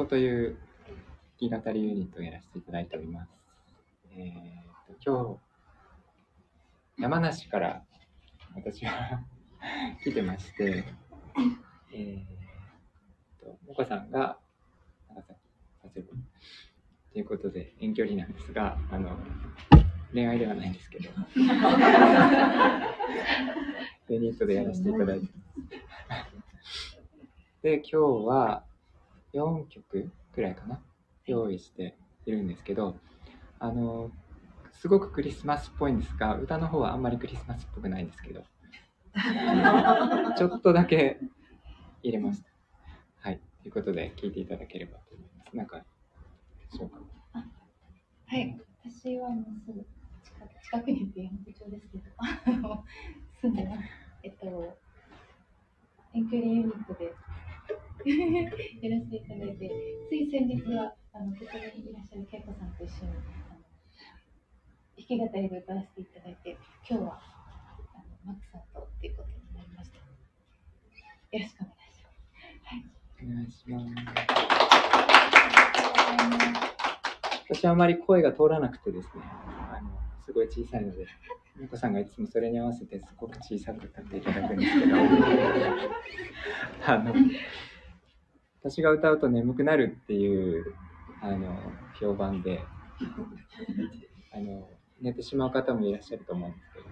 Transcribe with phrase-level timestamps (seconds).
[0.00, 0.56] 子という
[1.40, 3.30] 弾き語りユニットをやらせていただいております。
[4.16, 5.38] えー、と今
[6.98, 7.82] 日、山梨から
[8.54, 9.20] 私は
[10.02, 10.84] 来てまして、
[11.92, 14.38] えー、と、もこさんが
[15.10, 15.38] 長崎、
[15.82, 16.08] 佐世保
[17.12, 19.18] ということで遠距離なんですが、あの、
[20.12, 21.10] 恋愛ではないんですけど、
[24.08, 25.26] ユニットでやらせていただいて
[27.62, 27.96] で、今日
[28.26, 28.64] は
[29.32, 30.80] 4曲くらいかな、
[31.26, 32.96] 用意しているんですけど、
[33.58, 34.10] あの、
[34.72, 38.42] すごくクリスマスっぽいんですが、歌の方はあんまりクリスマスっぽくないんですけど、
[40.38, 41.18] ちょっとだけ
[42.02, 42.50] 入れました。
[43.18, 43.40] はい。
[43.62, 45.56] ということで、聞いていただければと思います。
[45.56, 45.84] なんか、
[46.70, 46.98] そうか？
[48.26, 48.58] はい。
[48.84, 49.86] 私はもうすぐ
[50.22, 52.04] 近近くにいて町ですけど、
[53.42, 53.82] 住んでます。
[54.22, 54.78] えっと、
[56.14, 57.14] 遠距離ユニットで
[58.80, 59.70] やらせていただいて、
[60.08, 63.12] つい先日はあのここにいらっしゃる恵子さんと一緒に
[63.50, 63.60] あの
[64.96, 66.56] 弾き語りで歌わせていただいて、
[66.88, 67.20] 今日は
[67.94, 69.98] あのマックさんとっていうことになりました。
[69.98, 70.04] よ
[71.32, 72.20] ろしくお願いします。
[72.64, 72.84] はい。
[73.22, 73.94] お願いします。
[77.50, 79.90] 私はあまり声が通らなくてですね、あの
[80.30, 81.06] すごい小さいので、
[81.60, 84.94] 美子さんがいつもそれに合わせてすごく小さく歌っていただくんですけど、
[86.86, 87.12] あの
[88.62, 90.72] 私が歌うと眠くなるっていう
[91.20, 91.58] あの
[91.98, 92.60] 評判で
[94.32, 94.70] あの
[95.00, 96.86] 寝てしまう方もいらっしゃると思うんですけど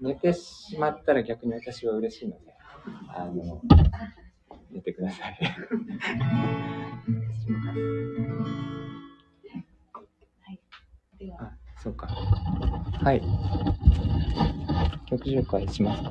[0.00, 2.54] 寝てしまったら逆に私は嬉しいので
[3.08, 3.60] あの
[4.70, 5.38] 寝てください。
[11.38, 12.08] あそうか
[13.02, 13.22] はい。
[15.08, 16.10] 曲紹介しますか？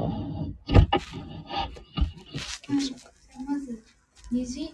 [3.46, 3.84] まず
[4.32, 4.68] 虹っ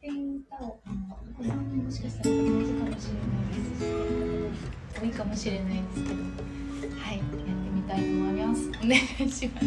[0.00, 0.40] ていう。
[0.40, 3.84] 歌をあのお子さんにもしかしたら同じかもしれないです
[5.00, 6.14] 多いかもしれないですけど
[6.98, 7.36] はいやって
[7.72, 8.68] みたいと思います。
[8.68, 9.64] お願いします。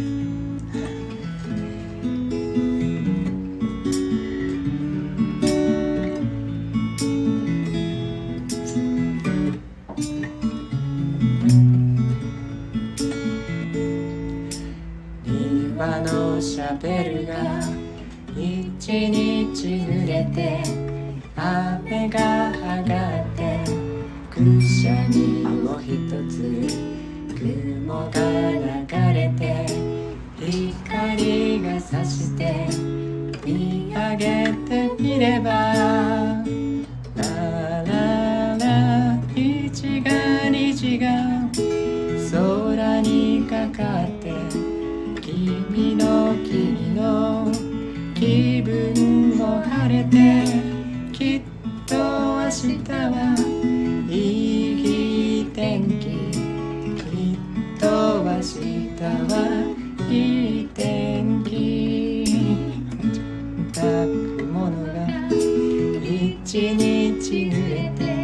[66.47, 68.23] 一日濡れて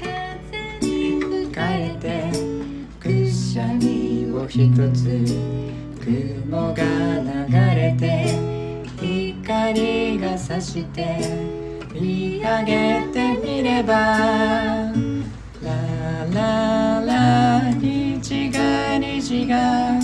[0.00, 2.32] 風に吹かれて
[2.98, 5.24] くしゃみを一つ
[6.04, 8.34] 雲が流れて
[9.00, 11.20] 光が差して
[11.94, 13.94] 見上げてみれば
[15.62, 20.00] ラララ虹が虹が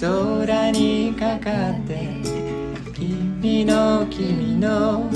[0.00, 2.22] 空にかかって
[2.94, 5.10] 君の君の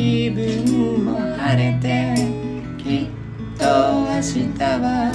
[0.00, 2.14] 気分も晴れて
[2.78, 4.48] きっと明日
[4.80, 5.12] は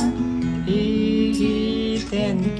[0.68, 2.60] いい天気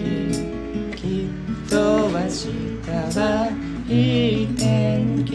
[0.96, 3.22] きっと明日は
[3.88, 3.92] い
[4.44, 5.34] い天気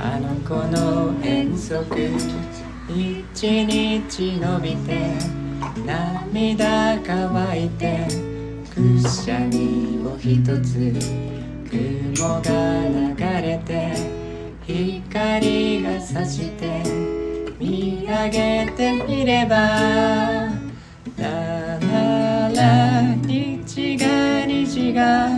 [0.00, 2.37] あの子の遠足。
[3.40, 5.12] 一日伸びて
[5.86, 8.08] 涙乾いて
[8.74, 10.92] くしゃみを一つ
[11.70, 12.50] 雲が
[12.88, 13.94] 流れて
[14.66, 16.82] 光が差して
[17.60, 19.56] 見上げてみれば
[21.16, 25.28] ラララ虹が虹が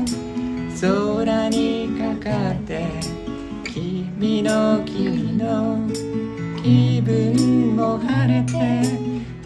[0.81, 2.83] 空にかかって
[3.71, 6.10] 君の君の
[6.63, 8.53] 気分も晴れて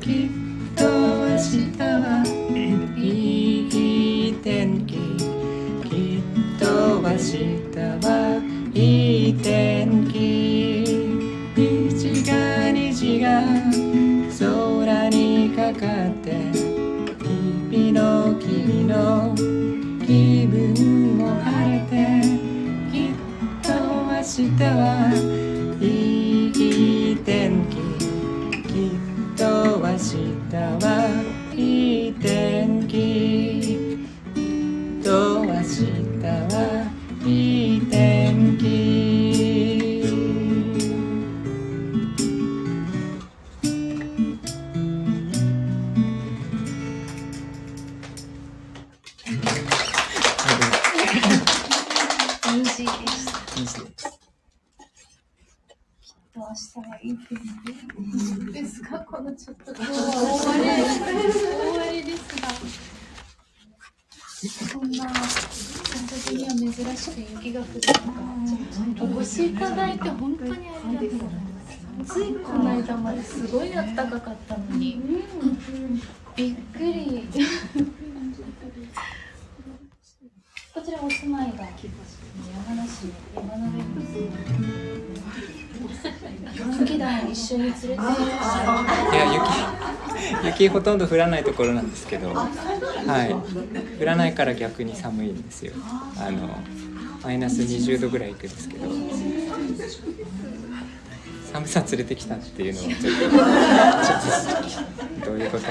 [0.01, 0.29] きっ
[0.75, 2.25] と明日は
[2.97, 4.99] いい天気き
[6.19, 6.23] っ
[6.59, 7.39] と明日
[8.05, 8.43] は
[8.75, 9.04] いい
[73.25, 75.01] すごい暖かかったのに。
[76.37, 77.29] びっくり。
[80.75, 83.69] こちらお住まいが山梨の山の
[86.81, 88.65] 雪団を一緒に連れていらっしゃ
[89.13, 89.25] いや
[90.43, 92.49] 雪 雪ほとんど降らないところなんですけど、は
[93.25, 93.33] い、
[94.01, 95.75] 降らないから逆に寒いんですよ。
[96.19, 96.59] あの
[97.23, 98.89] マイナス20度ぐらいいくんですけど。
[101.55, 103.19] 寒さ連れてきたっていうのは ちょっと
[104.67, 105.65] ちょっとどういうこと？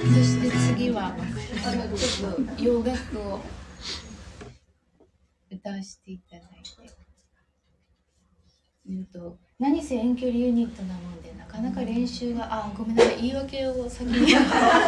[0.00, 1.10] そして次はあ
[1.76, 3.40] のちょっと洋楽を
[5.50, 6.94] 歌わせていただいて、
[8.88, 11.29] うんと何せ遠距離ユニットなもんで。
[11.29, 11.29] な
[11.60, 14.32] なか練習があごめんなさい言い訳を先に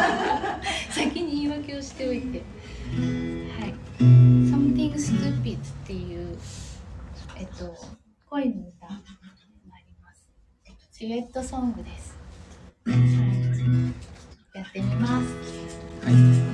[0.89, 2.41] 先に言い訳をしておいて
[3.59, 6.37] 「はい、SomethingStupid」っていう、
[7.37, 7.75] えっと、
[8.29, 8.93] 恋の歌に
[9.69, 10.27] なります。
[10.91, 12.17] ジュエットソングです、
[14.53, 15.27] やってみます、
[16.05, 16.53] はい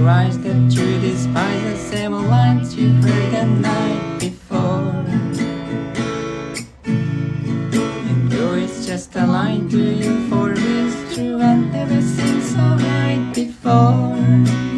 [0.00, 5.04] Your eyes that you despise the same lines you heard the night before.
[6.86, 12.58] And though it's just a line to you, for it's true, I've never seen so
[12.58, 14.69] right before.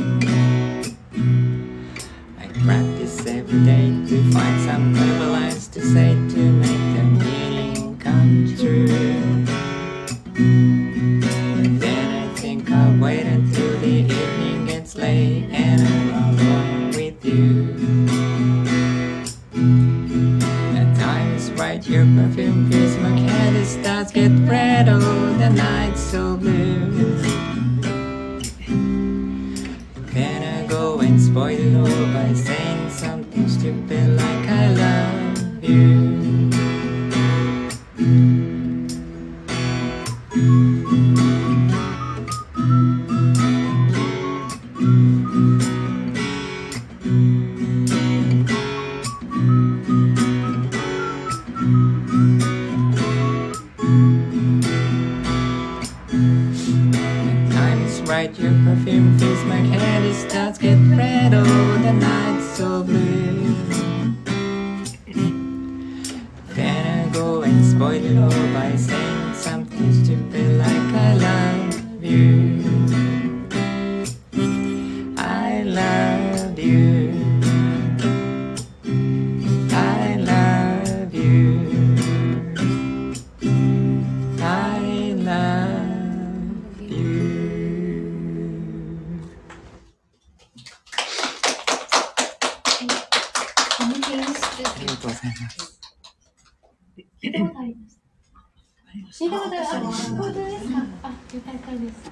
[97.22, 102.10] 聞いたことあります聞いたことあるあ本当ですかあよかったです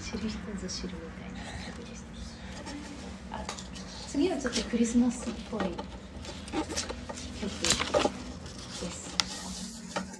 [0.00, 2.02] 知る人ぞ知るみたいな曲でし
[3.30, 3.44] たあ
[4.06, 5.70] 次はちょっとクリスマスっぽい曲
[7.40, 7.66] で
[8.88, 9.10] す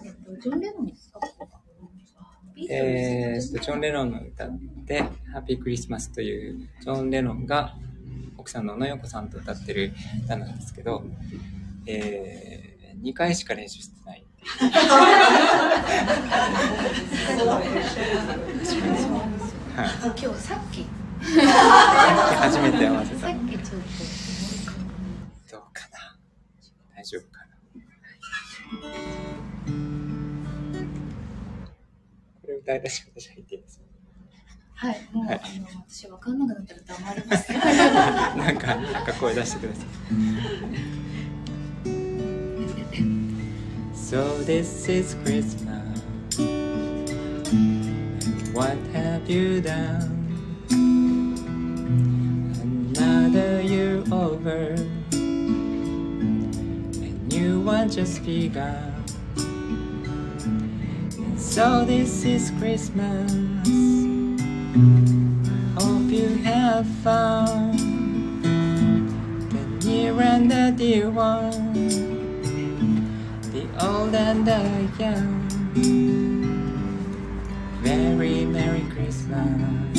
[0.04, 1.20] えっとジョン・レノンですか
[2.68, 4.48] えー、とジョン・レノンの歌
[4.84, 5.02] で
[5.32, 7.76] 「ハッピークリスマス」というジョン・レノンが
[8.36, 9.92] 奥さんの小野洋子さんと歌ってる
[10.24, 11.04] 歌なんですけど、
[11.92, 14.24] えー、2回しか練習してない。
[19.76, 19.88] はい、
[20.22, 20.86] 今日さっき。
[21.22, 23.20] 初めて合わせた。
[23.20, 23.80] さっきちょっ
[25.48, 26.16] とどうかな。
[26.96, 27.46] 大丈夫かな。
[32.42, 33.84] これ歌い出し私入っていいですか？
[34.86, 37.52] はい、もう、はい、あの私わかんなくなったら黙ります。
[37.58, 39.86] なんか、なんか声出してください。
[44.10, 46.02] So this is Christmas.
[46.36, 50.26] And what have you done?
[52.98, 54.74] Another year over,
[55.12, 55.14] a
[57.30, 58.92] new one just begun.
[59.36, 63.30] And so this is Christmas.
[65.78, 67.76] Hope you have fun.
[69.50, 72.19] the near and the dear one,
[73.82, 75.48] old and the young.
[77.82, 79.98] Very Merry Christmas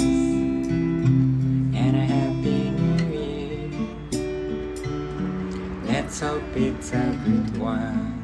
[1.74, 3.70] and a Happy New Year.
[5.86, 8.21] Let's hope it's a good one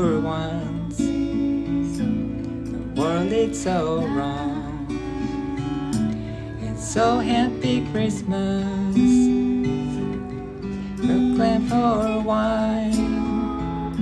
[0.00, 0.96] poor ones.
[0.96, 4.86] The world is so wrong.
[6.62, 8.94] It's so happy Christmas.
[10.96, 13.94] Brooklyn for wine.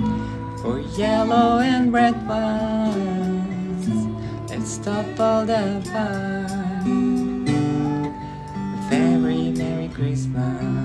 [0.61, 3.87] For yellow and red ones.
[4.49, 7.45] Let's stop all the fun.
[8.89, 10.78] Very Merry Christmas.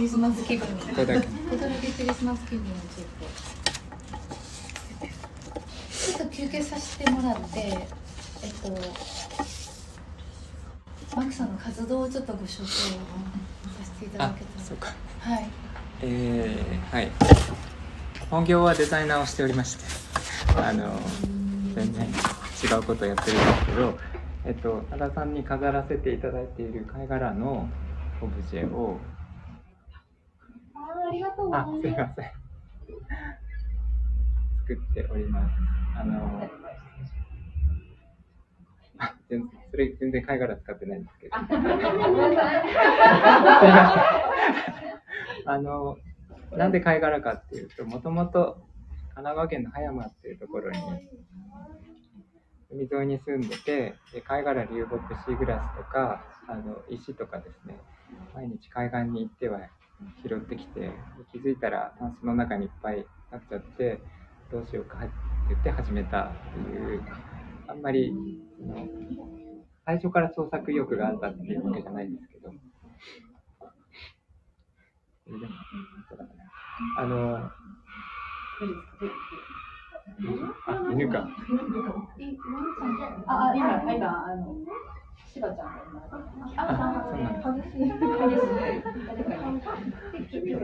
[0.00, 0.66] クリスマス気分。
[0.66, 1.26] ここだけ。
[1.26, 3.26] ここだけクリスマス気分をちょっと。
[5.90, 8.70] ちょっと休憩させてもらって、えっと。
[11.14, 12.70] マクさんの活動をちょっとご紹介をさ
[13.84, 14.64] せていただけたら。
[14.64, 14.94] そうか。
[15.20, 15.46] はい。
[16.00, 17.10] えー、はい。
[18.30, 19.84] 本業はデザイナーをしておりまして
[20.56, 20.98] あの
[21.74, 23.98] 全然違うことをやってるんですけど、
[24.46, 27.68] えっと、多田さんに飾らせていただいている貝殻の
[28.22, 28.98] オブジェを
[31.10, 31.80] あありがとうございます。
[31.82, 32.30] すいません。
[34.68, 35.52] 作っております。
[35.98, 36.48] あの
[38.98, 41.34] あ全それ全然貝殻使ってないんですけど。
[45.46, 45.96] あの
[46.52, 48.62] なんで貝殻かっていうと、もともと
[49.14, 50.78] 神奈川県の葉山っていうところに
[52.70, 57.76] 海沿いに住んでて、で貝殻流木シーグラスとかあの石とかですね、
[58.32, 59.58] 毎日海岸に行っては
[60.22, 60.90] 拾ってきて、
[61.32, 64.00] 気づいたらタンスの中にいっぱいなっちゃって、
[64.50, 65.08] どうしようかって
[65.48, 67.02] 言って始めたっていう、
[67.68, 68.12] あんまり
[69.84, 72.52] 最初から創作意欲があったっていうわけじゃないんですけど。
[76.98, 77.52] あの、あ、
[80.92, 81.28] 犬か。
[83.26, 84.56] あ、今、今、あの、
[85.26, 85.72] しばちゃんが
[86.56, 87.40] あ、そうなん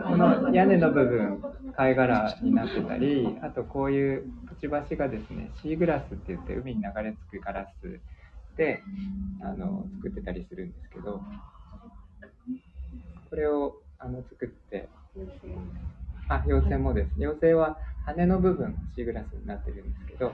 [0.03, 1.43] この屋根の部分、
[1.77, 8.01] 貝殻になってたり、あとこういうくちばしがですね、シーグラスって言って海に流れ着くガラス
[8.57, 8.83] で、
[9.43, 11.21] あの、作ってたりするんですけど、
[13.31, 14.89] これをあの作って、
[16.29, 17.11] あ、妖精もです。
[17.19, 20.33] 妖精は羽の部分、シーグラスになってるんですけど、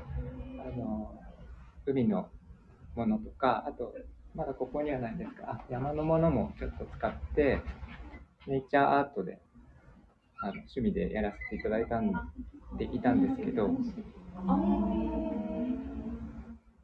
[0.60, 1.12] あの、
[1.86, 2.28] 海の
[2.94, 3.94] ものとか、あと、
[4.34, 7.60] まだここにはないんですが、あ山のものもちょっと使って、
[8.46, 9.40] ネイチャーアートで、
[10.40, 12.12] あの趣味でやらせていただいたん
[12.78, 13.70] ていたんですけど、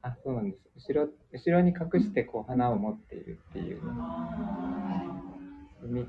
[0.03, 0.93] あ、そうなんです。
[0.93, 3.83] 後ろ、後ろに隠してこう花を持っているっていう
[5.83, 6.07] 見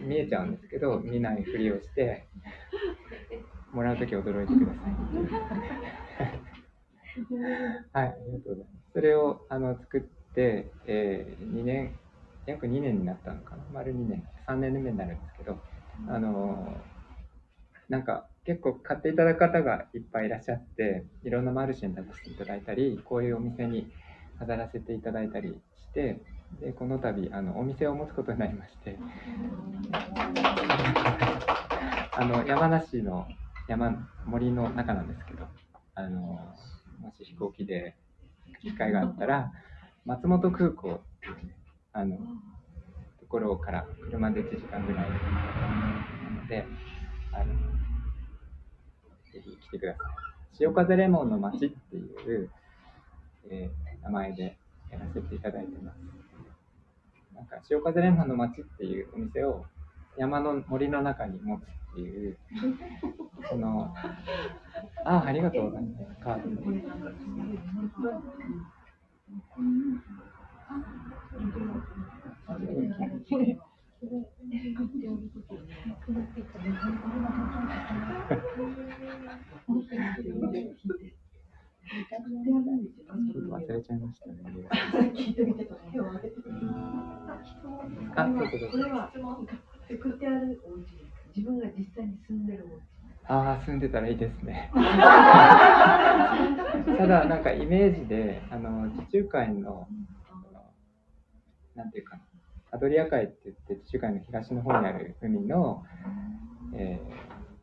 [0.00, 2.26] 見えちゃうんですけど、見ないふりをして、
[3.72, 4.94] もらうとき驚いてください。
[7.92, 8.79] はい、ありがとうございます。
[8.92, 10.00] それをあの作っ
[10.34, 11.98] て、えー、2年、
[12.46, 15.58] 約2年になったのかな、丸2年、3年目になるんですけど、
[16.08, 16.76] あの
[17.88, 23.90] なんか結構買っていただく方がいっぱいいらっしゃって、いろんなマルシェに出していただいたり、こういうお店に
[24.38, 26.20] 飾らせていただいたりして、
[26.60, 28.98] でこの度あのお店を持つことになりまして、
[32.12, 33.26] あの山梨の
[33.68, 35.44] 山森の中なんですけど、
[35.94, 36.20] あの
[37.00, 37.94] もし飛行機で
[38.60, 39.52] 機会があったら、
[40.04, 41.56] 松本空港っていうね、
[41.92, 46.66] あのところから車で1時間ぐらいなので、
[47.32, 47.54] あの
[49.32, 50.30] ぜひ来てください。
[50.56, 52.50] 潮風レモンの街っていう、
[53.48, 54.56] えー、名前で
[54.90, 55.96] やらせていただいてます。
[57.34, 59.64] なんか潮風レモンの街っていうお店を
[60.16, 61.64] 山の森の中に持つっ
[61.94, 62.38] ていう、
[63.48, 63.94] その、
[65.04, 66.22] あ、ありがとうございます。
[66.22, 66.50] カード
[83.50, 84.34] 忘れちゃいましたね。
[88.16, 89.69] あ、そうそうそう。
[89.90, 90.84] 作ってあるお家
[91.34, 92.80] 自分が実際に住んでるお家
[93.26, 94.70] ああ、住んでたらいいですね。
[94.74, 94.80] た
[97.06, 99.86] だ、なんかイメージで、あの、地中海の、
[101.76, 102.22] なんていうかな、
[102.72, 105.84] アドリア海って言って地中海の東の方にある海の、
[106.74, 107.00] え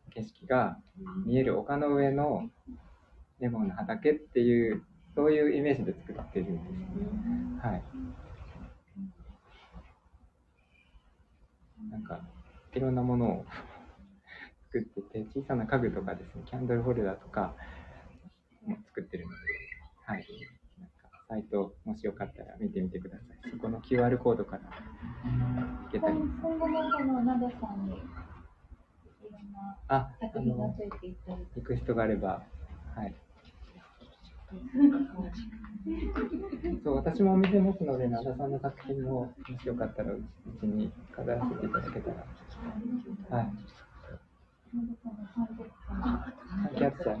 [0.08, 0.78] ー、景色が
[1.24, 2.50] 見える丘の上の
[3.40, 4.82] レモンの畑っていう
[5.14, 6.86] そういうイメージで作ってるんです、ね、
[7.60, 7.82] はい
[11.90, 12.20] なんか
[12.74, 13.46] いろんなものを
[14.72, 17.54] 作ってて小さな家具とかですねキャンドルホルダーとか
[18.66, 19.36] も作ってるので
[20.04, 20.26] はい
[21.28, 23.50] サイト、もしよかったら見てみてください。
[23.50, 24.62] そこの QR コードから
[25.84, 26.14] 行けたり。
[26.14, 27.96] 今後もこのナダさんにい
[29.30, 31.46] ろんな作品がついていったり。
[31.54, 32.42] リクエストがあれば、
[32.94, 33.14] はい。
[36.82, 40.22] そう私もお店持つので、奈良さんの作品も、もしよかったらう
[40.60, 42.16] ちに飾らせていただけたら。
[43.38, 43.50] はい。
[46.76, 47.18] キャッチャー。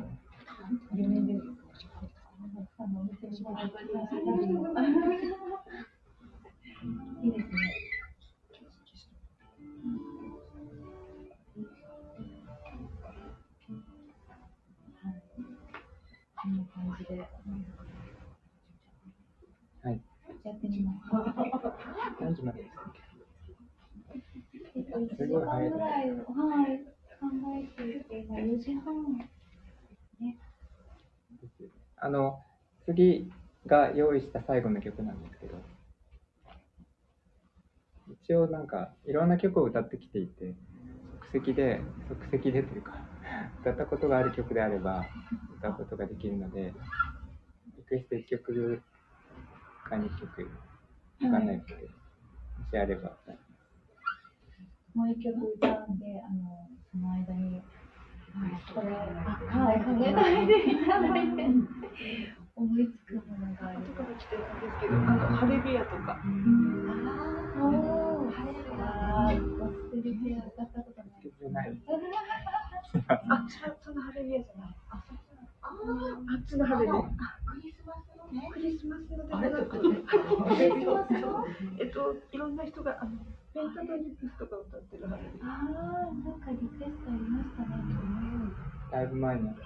[33.92, 35.58] 用意した最後の曲なんですけど、
[38.22, 40.54] 一応なんかいろんな曲を歌ってきていて、
[41.32, 42.92] 即席で、即席でというか、
[43.60, 45.04] 歌ったことがある曲であれば
[45.58, 46.72] 歌うことができるので、
[47.76, 48.82] リクエスト1曲
[49.84, 50.50] か2曲、
[51.24, 51.88] わかんないですけど、も
[52.70, 53.16] しあれば。
[54.94, 57.62] もう一曲歌うんで、あの、その間に
[58.74, 61.44] これ、はい、 考えないでいただいて、
[62.58, 63.78] 思いつくものがある。
[63.78, 66.18] 後から来てるんですけど、あの、ハレビアとか。
[66.18, 66.26] あ
[67.54, 69.38] あ、おハレビア。
[69.62, 70.98] ゴスペルビア歌ったこと
[71.50, 71.70] ない。
[73.06, 73.46] あ、
[73.80, 74.74] そのハレビアじゃない。
[74.90, 75.46] あ、そっちの。
[75.62, 76.98] ああっちのハレビア。
[76.98, 78.50] クリスマスのね。
[78.52, 79.86] クリスマスのではなくて、
[81.78, 83.22] えっと、いろんな人が、あの、
[83.54, 85.46] ペンタトニクスとか歌ってるハレビア。
[85.46, 87.68] ああ、なんかリクエストありましたね。
[88.90, 89.46] だいぶ前に。
[89.46, 89.56] はい。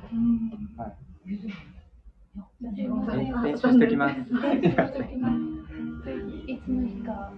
[2.75, 4.21] 練習しておきます。
[6.47, 7.33] いつの日か。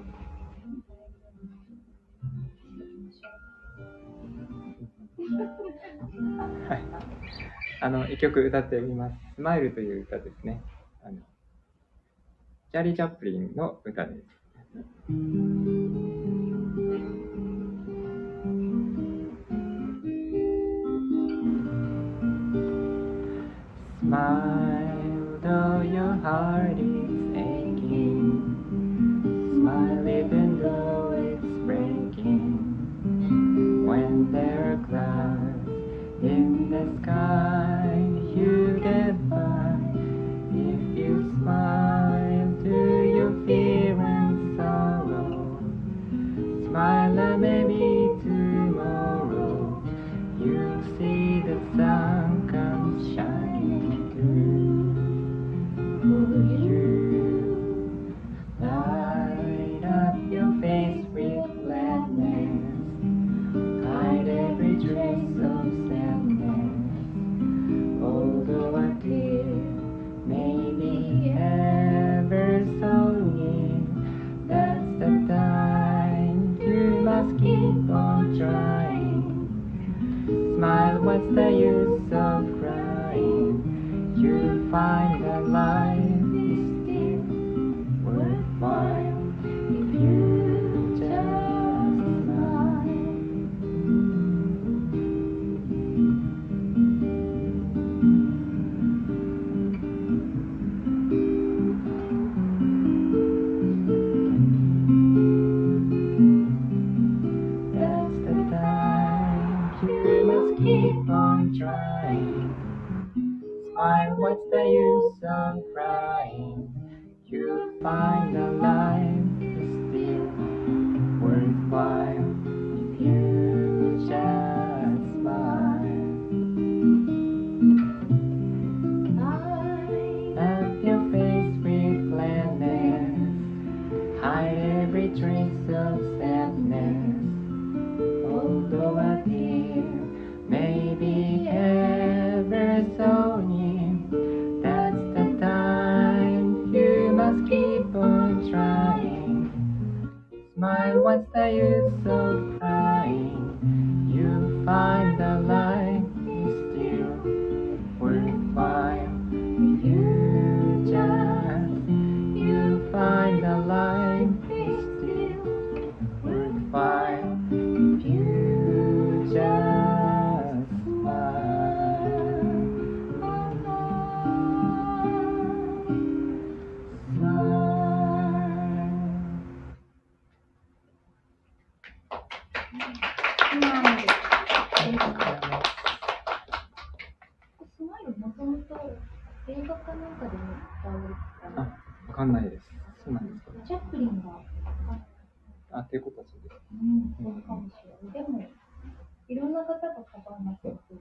[6.68, 6.82] はい。
[7.80, 9.16] あの、一曲歌ってみます。
[9.34, 10.62] スマイルという歌ですね。
[11.02, 14.24] あの、チャーリー・チャップリンの歌です。
[24.04, 24.63] Smile
[25.94, 28.42] your heart is aching.
[29.54, 32.58] Smile even though it's breaking.
[33.86, 35.68] When there are clouds
[36.20, 37.53] in the sky.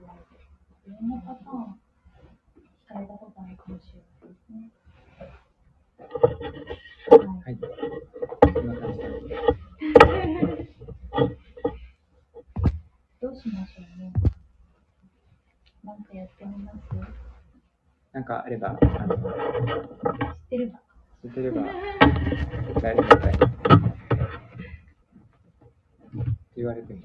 [0.04, 0.34] 言われて。
[0.86, 0.90] い。
[0.90, 1.80] ろんなパターン、
[2.60, 4.70] 聞かれたことあるかもしれないですね。
[7.44, 7.56] はい。
[7.56, 9.00] こいな感じ。
[13.20, 14.12] どうしましょうね。
[15.82, 16.78] なんかやってみます。
[18.12, 19.24] なんかあれば、あの、知っ
[20.50, 20.80] てれば。
[21.22, 21.62] 知ってれば、
[22.80, 23.08] 誰にも
[26.56, 27.00] 言われても。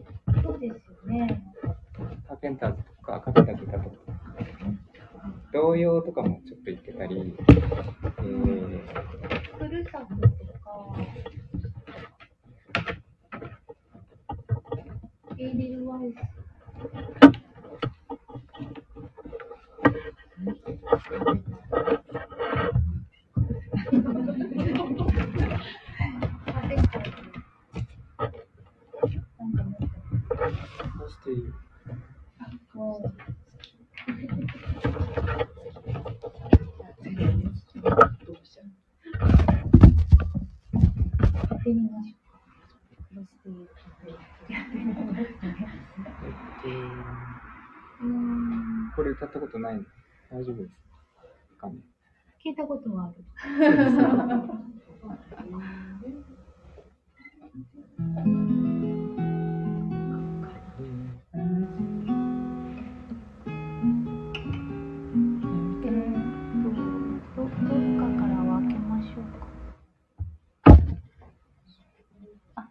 [72.55, 72.69] あ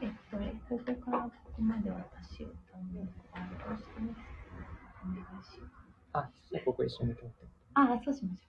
[0.00, 4.28] えっとここからここまで私を頼むあのどうしてます
[5.02, 6.08] お願いします。
[6.12, 6.30] あ
[6.64, 7.22] ここ一緒にって。
[7.74, 8.47] あそうしましょう。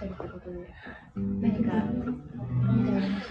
[0.00, 0.56] しゃるということで、
[1.14, 3.26] 何か飲んでおります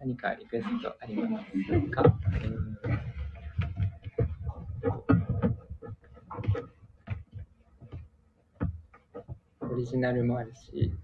[0.00, 1.44] 何かリクエストあります
[1.90, 2.02] か？
[9.60, 10.94] オリジナルもあるし。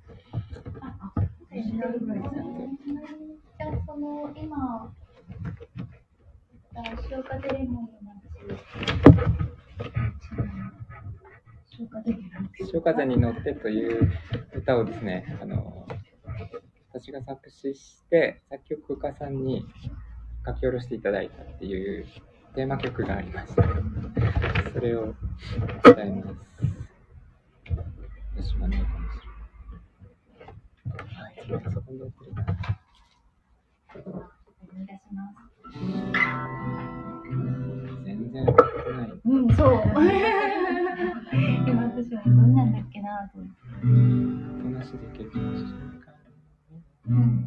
[1.53, 2.19] オリジナルもあ。
[3.87, 4.91] その今、
[7.11, 9.58] 塩風レモンの街。
[12.71, 14.11] 潮風に乗ってという
[14.55, 15.87] 歌をですね、あの、
[16.93, 19.65] 私が作詞して、作曲家さんに
[20.47, 22.07] 書き下ろしていただいたっていう
[22.55, 23.63] テーマ曲がありまして、
[24.73, 25.15] それを
[25.85, 26.39] 歌います。
[28.37, 29.19] 私もね、かもし
[31.47, 32.59] れない。
[38.05, 38.55] 全然ない。
[39.25, 39.83] うん、そう。
[47.09, 47.38] Mm.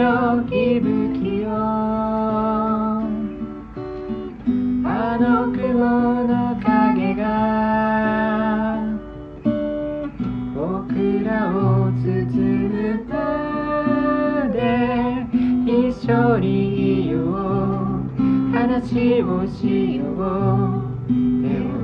[0.00, 1.48] 息吹を
[4.82, 7.22] あの雲の影が
[10.54, 12.00] 僕らを包
[12.70, 14.56] むまで
[15.66, 17.30] 一緒にいよう。
[18.52, 20.08] 話をしよう。
[21.42, 21.76] 手を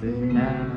[0.00, 0.02] つ
[0.34, 0.67] なぐ。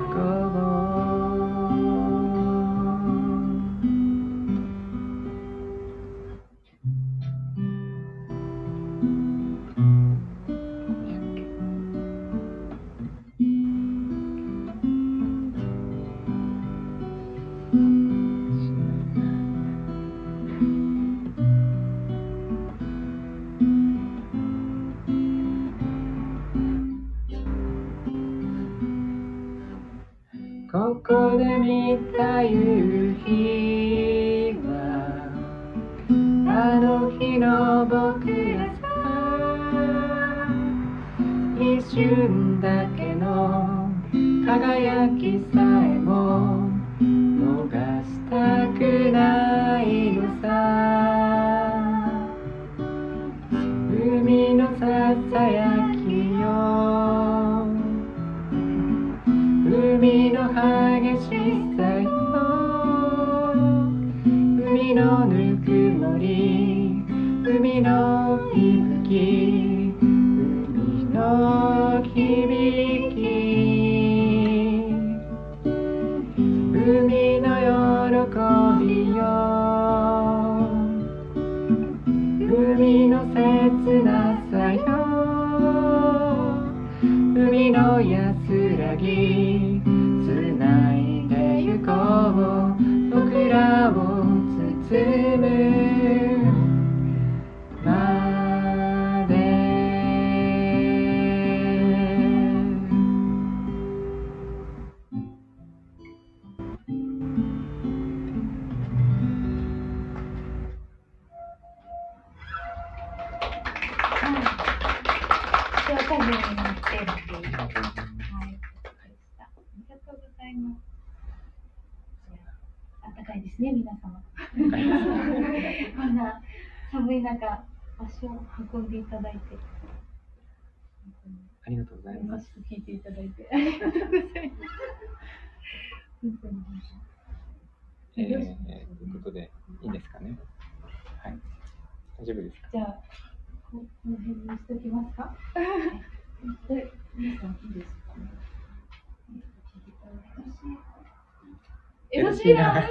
[152.42, 152.84] シーラン。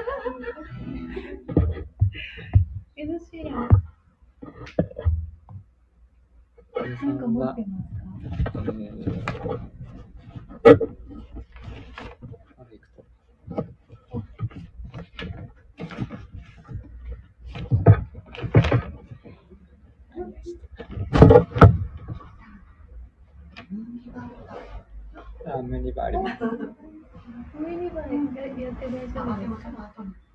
[2.97, 3.69] エドシーラン。
[7.05, 7.95] なんか持ってます
[8.53, 8.63] か。
[8.69, 9.31] えー
[25.47, 26.70] あ、無理があります。
[28.71, 30.30] Yo tenía ese momento.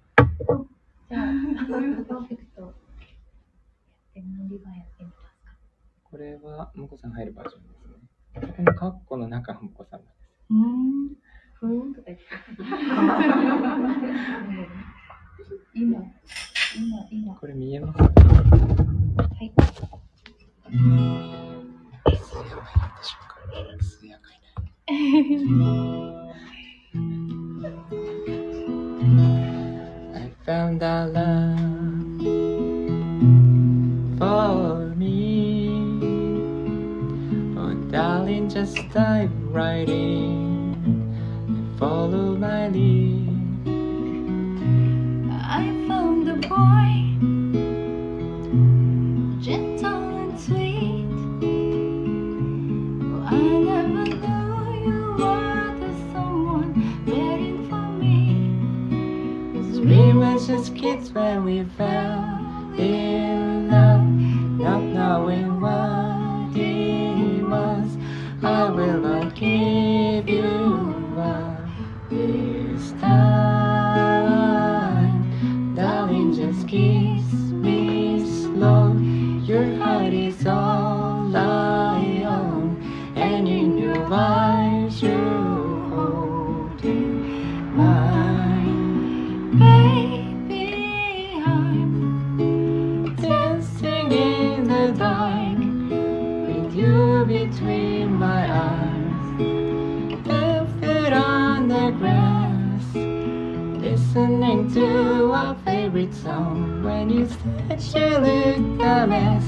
[104.76, 109.44] to our favorite song When you said you look a mess.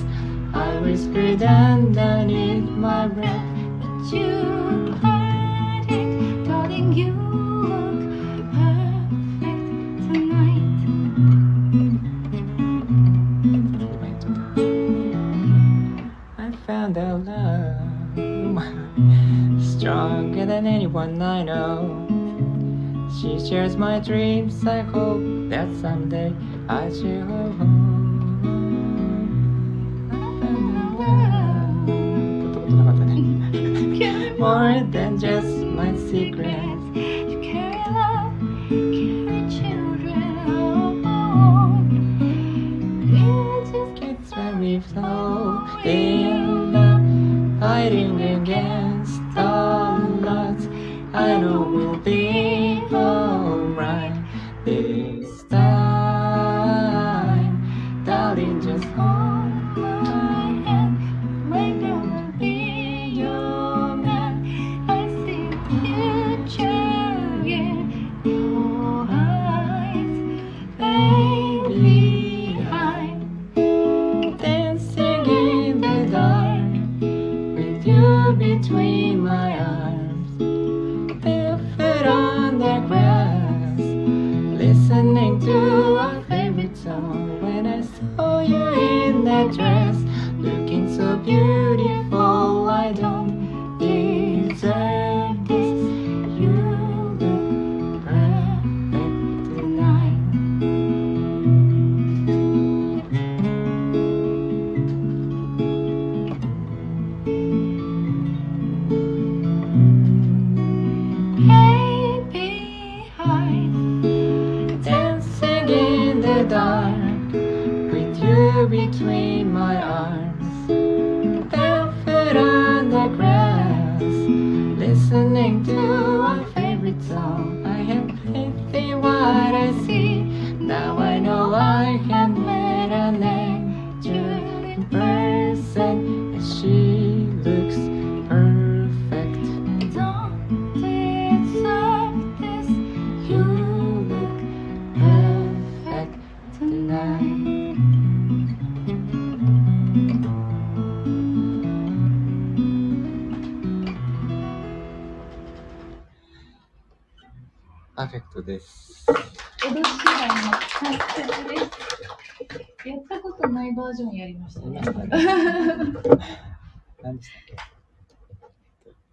[0.53, 3.43] I whispered underneath my breath
[3.81, 7.99] But you heard it, darling, you look
[8.55, 10.63] perfect tonight.
[16.37, 17.75] I found out love
[19.61, 22.06] Stronger than anyone I know.
[23.19, 24.65] She shares my dreams.
[24.67, 26.33] I hope that someday
[26.69, 27.76] I shall.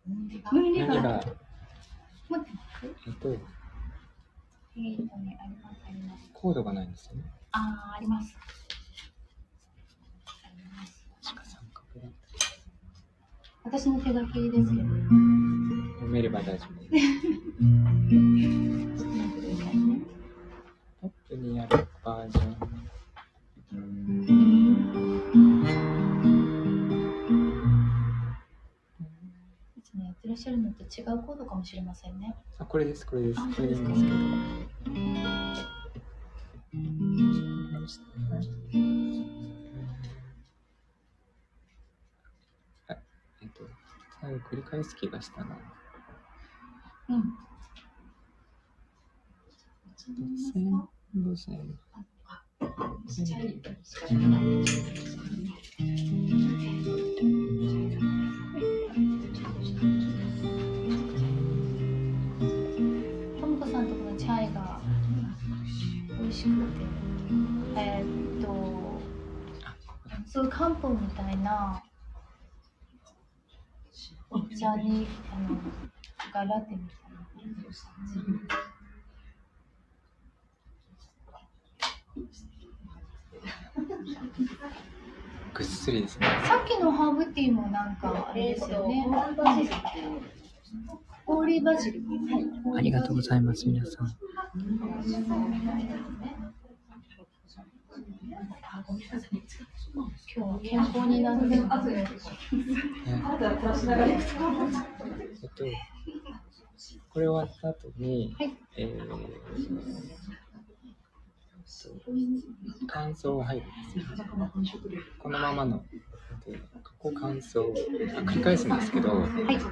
[0.06, 1.24] だか、
[2.82, 6.30] えっと、えとね、ありますあります。
[6.34, 7.22] コードがないんですよね。
[7.52, 8.36] ああ、あります。
[10.26, 11.06] あります。
[11.22, 12.12] 確か三角だ
[13.64, 14.88] 私の手書きですけど。
[15.94, 17.06] 読めれば大丈夫です。
[18.98, 20.00] ちょっと待ってくださいね。
[21.00, 22.73] トップにあるバージョン。
[30.36, 32.34] してるのと違うコードかもしれませんね。
[32.58, 33.40] あ、これです、これです。
[33.40, 34.14] あこれでいいんですけど。
[42.86, 43.02] はい。
[43.42, 43.62] えっと、
[44.50, 45.56] 繰り返す気がしたな。
[47.10, 47.34] うん。
[70.34, 71.80] そう漢方みたいな
[74.30, 75.56] お茶に、あの、
[76.32, 77.24] がラテみたいな。
[85.54, 86.26] ぐっすりですね。
[86.48, 89.06] さっきのハーブティーもなんかあれですよね。
[91.24, 92.02] ホーリーバジル。
[92.76, 94.08] ありがとうございます、皆さん。
[99.94, 101.50] 今日は健康になってる。
[101.50, 101.68] ね
[105.42, 105.64] えっと、
[107.10, 109.44] これ終わった後に、はいえー
[112.86, 114.14] 感想が入るんですよ。
[115.18, 115.84] このままの、
[116.46, 117.60] でここ感想、
[118.16, 119.58] あ繰り返すんですけど、はい。
[119.58, 119.70] こ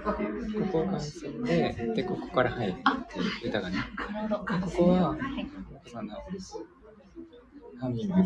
[0.70, 2.74] こ感想で、で、ここから入るっ
[3.06, 3.76] ていう歌がね。
[4.28, 5.18] ここは、はい。
[5.86, 6.14] その、
[7.82, 8.22] ハミングと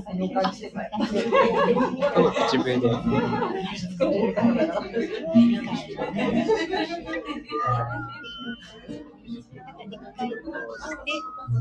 [2.30, 2.92] 口笛で、一回
[5.74, 5.96] して、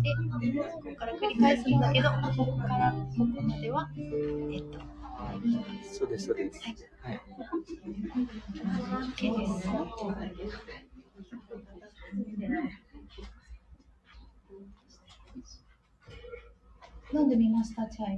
[0.01, 0.13] で、
[0.59, 2.15] ここから繰り返すんだけど、こ
[2.45, 3.71] こからここまで。
[3.71, 4.77] は、えっと、
[5.89, 6.19] そうで。
[6.19, 6.51] す、そうで。
[6.51, 6.59] す。
[6.99, 7.21] はい。
[9.15, 9.47] OK で。
[9.47, 9.69] す。
[17.15, 18.17] 飲んでみました、チャイ。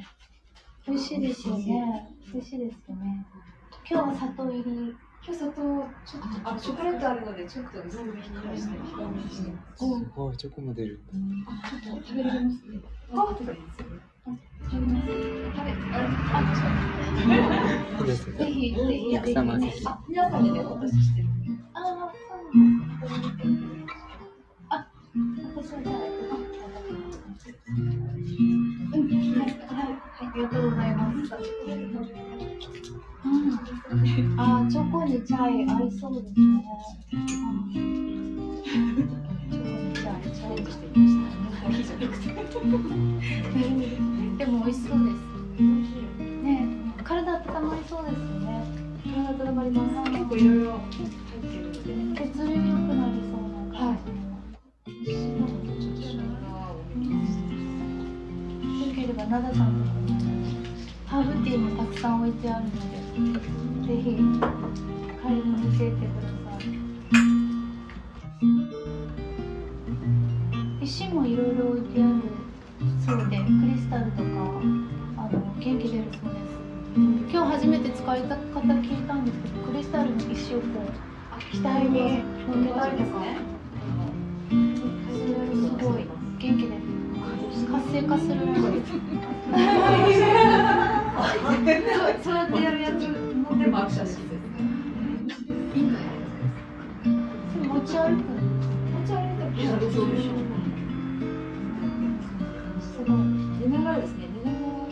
[0.87, 2.07] 美味しいですよね。
[2.33, 3.27] 美味しいですよね。
[3.87, 4.95] 今日は砂糖入り。
[5.23, 5.65] 今日砂糖ちょっ
[6.43, 9.85] とあチョコレートあるのでちょっと全部控えして控えめにしてます。
[10.15, 10.99] ごい、チョコも出る。
[11.45, 12.79] あちょっと食べられますね。
[13.11, 13.77] あ食べます。
[13.77, 13.93] 食べ
[14.81, 15.71] ます食べ
[16.33, 16.41] あ
[17.99, 18.45] そうですぜね。
[18.51, 19.41] ひ、ぜひ、皆さ
[20.39, 21.27] んにねお渡ししてる。
[21.73, 21.93] ああ、そ
[23.05, 23.49] うなんです。
[24.69, 24.87] あ、
[25.55, 25.95] 私はじゃあ
[30.37, 31.17] りがとうございます。
[33.23, 36.63] うん、あ、チョコにチャイ合いそうですね。
[37.11, 37.27] うん
[39.49, 41.97] チョコにチャイ、チャレンジしてみました。
[44.37, 45.17] でも美味しそうです。
[46.43, 46.47] ね、
[47.03, 48.61] 体温まりそうですね。
[49.05, 50.11] 体温まります。
[50.11, 50.79] 結構いろいろ
[88.27, 88.91] するらしいです。
[92.23, 94.17] そうやってやるやつもでもあるらしいです。
[97.55, 98.27] 持ち歩く。
[98.91, 99.47] 持ち歩いた
[99.79, 100.35] そうでしょう。
[102.81, 103.17] すごい。
[103.61, 104.27] 寝ながらですね。
[104.35, 104.91] 寝ながら。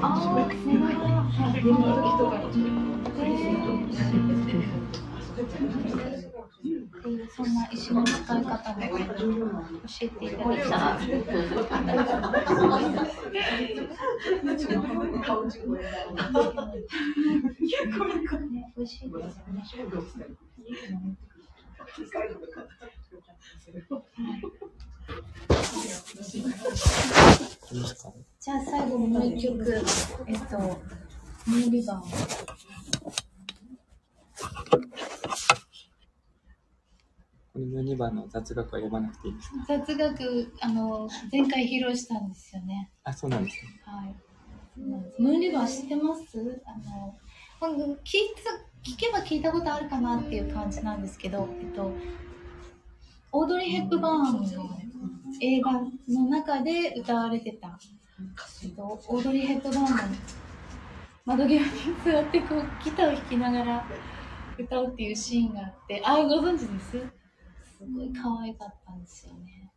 [0.00, 1.06] ああ、寝ながら。
[1.52, 1.78] 寝る時
[2.18, 2.74] とかにちょっ
[7.02, 10.98] とそんな石の使い方も教えていただいたら。
[18.50, 21.16] ね、美味しいですよね。
[28.40, 29.84] じゃあ最後もう一曲、
[30.26, 30.58] えっと、
[31.46, 32.52] ムーリバー。
[37.52, 39.56] これの2番の雑学は読まなくていいですか？
[39.84, 42.90] 雑学、あの、前回披露したんですよね。
[43.04, 43.82] あ、そうなんですね。
[43.84, 44.14] はい。
[45.20, 46.62] ムーンリバー知ってます？
[47.60, 51.94] あの、聞いた、聞けば聞いたことあるかなっていう感じなんですけど、えっと、
[53.32, 54.78] オードリー・ヘップバーンの
[55.40, 55.90] 映画の
[56.30, 57.78] 中で歌われてた、
[58.64, 59.88] えっと、オードリー・ヘップバーンの
[61.26, 61.68] 窓際に
[62.04, 63.86] 座ってこうギターを弾きながら
[64.58, 67.21] 歌うっていうシーンがあって、ああ、ご存知です？
[67.82, 69.68] すごい可愛かったんですよね。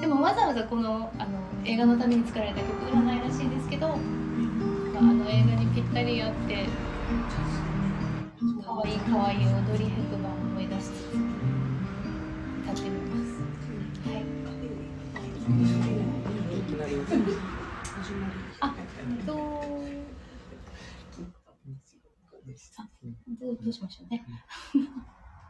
[0.00, 3.98] でもわざわざこのあの映画のために作られた曲ではないらしいですけど、まあ、
[5.00, 6.66] あの映画にぴったりあって
[8.64, 10.92] 可愛い可愛い踊りヘクバーを思い出しつつ
[12.62, 13.42] 歌ってみます。
[14.08, 14.22] はい。
[18.60, 19.32] あ、えっと、
[23.40, 24.24] どうどうしましょうね。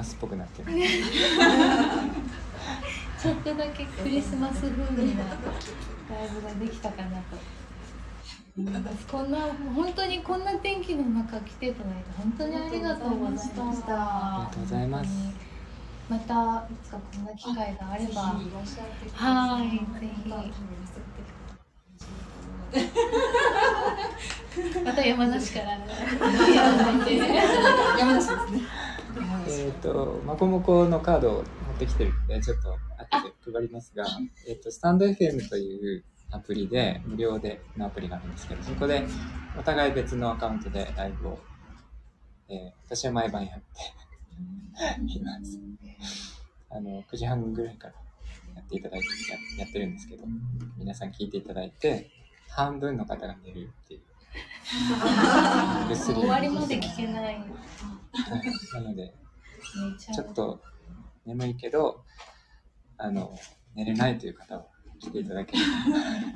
[0.00, 0.68] マスっぽくなってる。
[3.20, 5.32] ちょっとだけクリスマス風味なラ
[6.24, 7.36] イブができたかなと。
[9.12, 9.38] こんな
[9.74, 13.62] 本当にこんな天気の中来ていただいて本当にありがとうございました。
[13.62, 13.66] あ
[14.40, 15.10] りがとうございます。
[16.08, 16.28] またい
[16.82, 18.50] つかこんな機会があれば、はい、ぜ
[22.72, 22.80] ひ。
[24.82, 25.66] また山梨から。
[25.66, 25.84] 山
[26.94, 27.26] 梨です
[28.50, 28.62] ね。
[29.48, 31.44] えっ、と、マコモコのカードを持っ
[31.78, 34.04] てきてるんで、ちょっと後で配りますが、
[34.46, 39.04] えっ、と、スタンド FM というアプリで、無料でのアプリがあるんですけど、そこで
[39.58, 41.38] お互い別のアカウントでライブを、
[42.48, 45.60] えー私は毎晩やっています。
[46.70, 47.94] あの、9時半ぐらいから
[48.56, 49.06] やっていただいて
[49.56, 50.24] や、やってるんですけど、
[50.76, 52.10] 皆さん聞いていただいて、
[52.48, 54.00] 半分の方が寝るっていう。
[55.96, 57.24] 終わりまで聞けない。
[57.24, 57.44] はい
[58.72, 59.14] なので、
[60.08, 60.60] 寝ちょっと
[61.24, 62.04] 眠いけど、
[62.96, 63.36] あの、
[63.74, 64.66] 寝れないという方は
[64.98, 65.68] 来ていただければ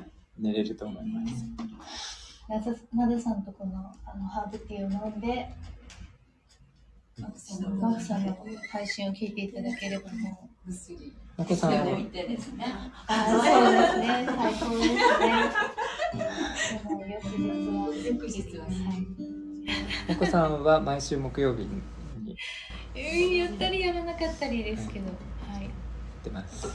[0.39, 1.45] 寝れると思います。
[2.47, 5.49] なざなださんとこのあのハーブティーを飲んで、
[7.19, 8.39] ガクさんの
[8.71, 10.69] 配信を聞いていただければもう。
[10.69, 11.13] ぐっすり。
[11.37, 12.65] まこさんは、置いてですね。
[13.07, 14.89] あそうですね、最高です
[15.19, 15.43] ね。
[16.15, 19.07] 翌日は、翌日ははい
[20.09, 21.81] お子さんは毎週木曜日に
[22.93, 25.05] え、やったりやらなかったりですけど、
[25.51, 25.69] はい、
[26.23, 26.61] 出ます。
[26.61, 26.71] そう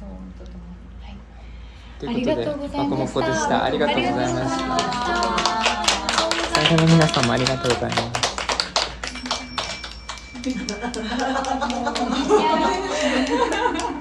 [0.00, 0.64] 本当とも
[1.02, 1.16] はい。
[2.00, 3.64] ということで、ありがとうございましたまこもこでした。
[3.64, 4.34] ありがとうございました。
[4.34, 5.58] ありがとうございまし
[6.44, 7.96] た大変の皆さんもありがとうございま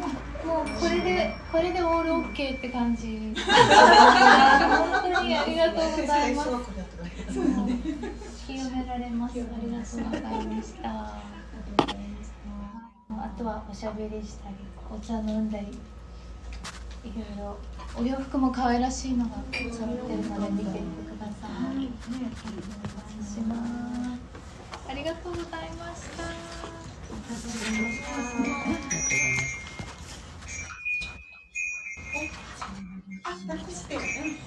[0.09, 0.12] す。
[0.84, 3.34] これでこれでオールオッケーって感じ。
[3.36, 3.44] 本
[5.02, 6.50] 当にありがとうございます。
[8.50, 9.40] 引き止められます。
[9.40, 10.90] ありがとうございました。
[13.10, 14.56] あとはおしゃべりしたり、
[14.94, 17.58] お茶飲んだり、いろいろ
[17.98, 21.72] お洋服も可愛らしいのが揃ってるので見てみてください。
[21.72, 21.90] お願い
[23.24, 23.60] します。
[24.90, 26.24] ありがとうございました。
[26.24, 26.36] あり
[27.30, 29.62] がとうございます。
[33.24, 33.95] あ、抱っこして。
[33.95, 34.43] うん